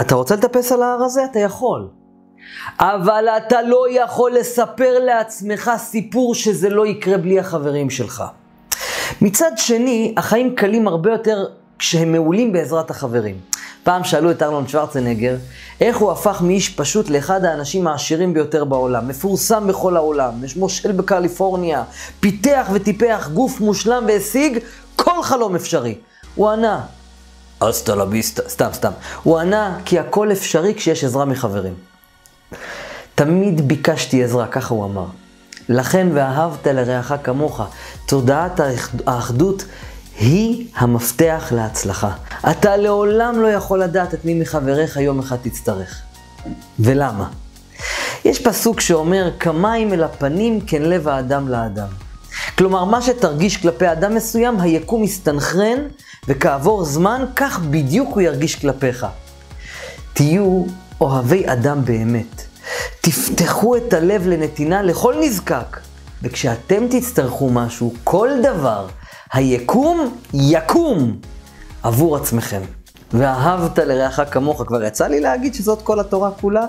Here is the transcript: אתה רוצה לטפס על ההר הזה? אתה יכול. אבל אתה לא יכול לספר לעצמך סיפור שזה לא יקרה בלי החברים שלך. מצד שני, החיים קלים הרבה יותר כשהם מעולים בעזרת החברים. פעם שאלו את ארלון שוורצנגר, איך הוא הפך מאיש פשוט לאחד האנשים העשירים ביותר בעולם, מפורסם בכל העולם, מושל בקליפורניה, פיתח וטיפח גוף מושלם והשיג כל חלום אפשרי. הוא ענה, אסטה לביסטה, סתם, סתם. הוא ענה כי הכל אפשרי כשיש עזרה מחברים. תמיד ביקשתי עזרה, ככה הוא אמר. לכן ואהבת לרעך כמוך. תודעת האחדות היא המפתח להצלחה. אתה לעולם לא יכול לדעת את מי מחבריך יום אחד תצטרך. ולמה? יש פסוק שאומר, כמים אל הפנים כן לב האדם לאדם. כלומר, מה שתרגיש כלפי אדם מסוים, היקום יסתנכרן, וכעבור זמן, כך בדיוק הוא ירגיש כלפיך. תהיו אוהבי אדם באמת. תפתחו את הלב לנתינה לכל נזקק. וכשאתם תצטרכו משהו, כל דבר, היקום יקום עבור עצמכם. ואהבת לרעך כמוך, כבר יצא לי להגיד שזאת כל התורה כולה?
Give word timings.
אתה 0.00 0.14
רוצה 0.14 0.34
לטפס 0.34 0.72
על 0.72 0.82
ההר 0.82 1.02
הזה? 1.02 1.24
אתה 1.24 1.38
יכול. 1.38 1.88
אבל 2.80 3.28
אתה 3.28 3.62
לא 3.62 3.84
יכול 3.90 4.32
לספר 4.34 4.98
לעצמך 4.98 5.70
סיפור 5.76 6.34
שזה 6.34 6.68
לא 6.68 6.86
יקרה 6.86 7.18
בלי 7.18 7.38
החברים 7.38 7.90
שלך. 7.90 8.24
מצד 9.20 9.50
שני, 9.56 10.14
החיים 10.16 10.54
קלים 10.54 10.88
הרבה 10.88 11.12
יותר 11.12 11.44
כשהם 11.78 12.12
מעולים 12.12 12.52
בעזרת 12.52 12.90
החברים. 12.90 13.36
פעם 13.84 14.04
שאלו 14.04 14.30
את 14.30 14.42
ארלון 14.42 14.68
שוורצנגר, 14.68 15.36
איך 15.80 15.96
הוא 15.96 16.12
הפך 16.12 16.42
מאיש 16.42 16.68
פשוט 16.68 17.10
לאחד 17.10 17.44
האנשים 17.44 17.86
העשירים 17.86 18.34
ביותר 18.34 18.64
בעולם, 18.64 19.08
מפורסם 19.08 19.66
בכל 19.66 19.96
העולם, 19.96 20.32
מושל 20.56 20.92
בקליפורניה, 20.92 21.84
פיתח 22.20 22.68
וטיפח 22.72 23.30
גוף 23.34 23.60
מושלם 23.60 24.04
והשיג 24.08 24.58
כל 24.96 25.22
חלום 25.22 25.54
אפשרי. 25.54 25.94
הוא 26.34 26.48
ענה, 26.48 26.80
אסטה 27.60 27.94
לביסטה, 27.94 28.42
סתם, 28.48 28.68
סתם. 28.72 28.90
הוא 29.22 29.38
ענה 29.38 29.78
כי 29.84 29.98
הכל 29.98 30.32
אפשרי 30.32 30.74
כשיש 30.74 31.04
עזרה 31.04 31.24
מחברים. 31.24 31.74
תמיד 33.14 33.68
ביקשתי 33.68 34.24
עזרה, 34.24 34.46
ככה 34.46 34.74
הוא 34.74 34.84
אמר. 34.84 35.06
לכן 35.68 36.08
ואהבת 36.14 36.66
לרעך 36.66 37.12
כמוך. 37.22 37.60
תודעת 38.06 38.60
האחדות 39.06 39.64
היא 40.18 40.66
המפתח 40.76 41.48
להצלחה. 41.56 42.10
אתה 42.50 42.76
לעולם 42.76 43.42
לא 43.42 43.48
יכול 43.48 43.82
לדעת 43.82 44.14
את 44.14 44.24
מי 44.24 44.34
מחבריך 44.34 44.96
יום 44.96 45.18
אחד 45.18 45.36
תצטרך. 45.42 46.02
ולמה? 46.78 47.28
יש 48.24 48.42
פסוק 48.42 48.80
שאומר, 48.80 49.30
כמים 49.40 49.92
אל 49.92 50.02
הפנים 50.02 50.60
כן 50.60 50.82
לב 50.82 51.08
האדם 51.08 51.48
לאדם. 51.48 51.88
כלומר, 52.60 52.84
מה 52.84 53.02
שתרגיש 53.02 53.56
כלפי 53.56 53.92
אדם 53.92 54.14
מסוים, 54.14 54.60
היקום 54.60 55.04
יסתנכרן, 55.04 55.78
וכעבור 56.28 56.84
זמן, 56.84 57.24
כך 57.36 57.60
בדיוק 57.60 58.14
הוא 58.14 58.20
ירגיש 58.20 58.54
כלפיך. 58.54 59.06
תהיו 60.12 60.64
אוהבי 61.00 61.42
אדם 61.46 61.84
באמת. 61.84 62.44
תפתחו 63.00 63.76
את 63.76 63.92
הלב 63.92 64.26
לנתינה 64.26 64.82
לכל 64.82 65.14
נזקק. 65.20 65.76
וכשאתם 66.22 66.86
תצטרכו 66.90 67.50
משהו, 67.50 67.94
כל 68.04 68.28
דבר, 68.42 68.86
היקום 69.32 70.18
יקום 70.34 71.16
עבור 71.82 72.16
עצמכם. 72.16 72.62
ואהבת 73.12 73.78
לרעך 73.78 74.20
כמוך, 74.30 74.62
כבר 74.66 74.82
יצא 74.84 75.06
לי 75.06 75.20
להגיד 75.20 75.54
שזאת 75.54 75.82
כל 75.82 76.00
התורה 76.00 76.30
כולה? 76.30 76.66